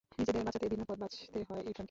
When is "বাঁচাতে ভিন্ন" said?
0.43-0.83